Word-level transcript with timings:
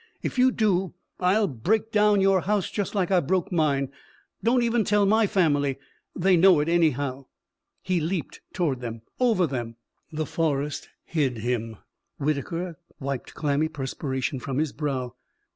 "If 0.23 0.39
you 0.39 0.51
do 0.51 0.95
I'll 1.19 1.45
break 1.45 1.91
down 1.91 2.21
your 2.21 2.41
house 2.41 2.71
just 2.71 2.95
like 2.95 3.11
I 3.11 3.19
broke 3.19 3.51
mine. 3.51 3.91
Don't 4.43 4.63
even 4.63 4.83
tell 4.83 5.05
my 5.05 5.27
family. 5.27 5.77
They 6.15 6.35
know 6.35 6.59
it, 6.59 6.67
anyhow." 6.67 7.27
He 7.83 7.99
leaped. 7.99 8.41
Toward 8.51 8.79
them 8.81 9.03
over 9.19 9.45
them. 9.45 9.75
The 10.11 10.25
forest 10.25 10.89
hid 11.03 11.37
him. 11.37 11.77
Whitaker 12.17 12.79
wiped 12.99 13.35
clammy 13.35 13.67
perspiration 13.67 14.39
from 14.39 14.57
his 14.57 14.71
brow. 14.73 15.13